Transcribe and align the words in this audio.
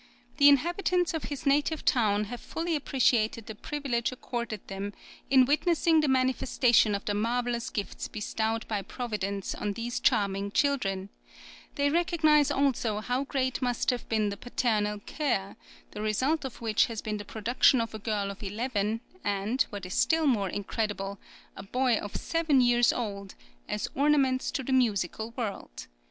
The 0.37 0.49
inhabitants 0.49 1.13
of 1.13 1.25
his 1.25 1.45
native 1.45 1.85
town 1.85 2.23
have 2.23 2.41
fully 2.41 2.75
appreciated 2.75 3.45
the 3.45 3.53
privilege 3.53 4.11
accorded 4.11 4.67
them 4.67 4.93
in 5.29 5.45
witnessing 5.45 5.99
the 5.99 6.07
manifestation 6.07 6.95
of 6.95 7.05
the 7.05 7.13
marvellous 7.13 7.69
gifts 7.69 8.07
bestowed 8.07 8.67
by 8.67 8.81
Providence 8.81 9.53
on 9.53 9.73
these 9.73 9.99
charming 9.99 10.49
children; 10.53 11.09
they 11.75 11.91
recognise 11.91 12.49
also 12.49 12.99
how 12.99 13.25
great 13.25 13.61
must 13.61 13.91
have 13.91 14.09
been 14.09 14.29
the 14.29 14.37
paternal 14.37 15.01
care, 15.01 15.55
the 15.91 16.01
result 16.01 16.45
of 16.45 16.61
which 16.61 16.87
has 16.87 17.03
been 17.03 17.17
the 17.17 17.23
production 17.23 17.79
of 17.79 17.93
a 17.93 17.99
girl 17.99 18.31
of 18.31 18.41
eleven 18.41 19.01
and, 19.23 19.67
what 19.69 19.85
is 19.85 19.93
still 19.93 20.25
more 20.25 20.49
incredible, 20.49 21.19
a 21.55 21.61
boy 21.61 21.95
of 21.97 22.15
seven 22.15 22.59
years 22.59 22.91
old 22.91 23.35
as 23.69 23.87
ornaments 23.93 24.49
to 24.49 24.63
the 24.63 24.73
musical 24.73 25.29
world. 25.37 25.85